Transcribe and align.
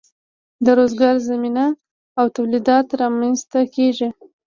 د 0.65 0.67
روزګار 0.79 1.15
زمینه 1.29 1.65
او 2.19 2.25
تولیدات 2.37 2.87
رامینځ 3.01 3.39
ته 3.51 3.59
کیږي. 3.75 4.09